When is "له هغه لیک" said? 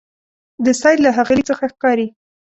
1.05-1.45